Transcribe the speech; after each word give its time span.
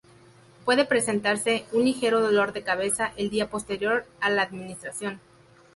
Puede 0.65 0.83
presentarse 0.85 1.63
un 1.73 1.83
ligero 1.85 2.21
dolor 2.21 2.53
de 2.53 2.63
cabeza 2.63 3.13
el 3.17 3.29
día 3.29 3.51
posterior 3.51 4.07
a 4.19 4.31
la 4.31 4.41
administración. 4.41 5.19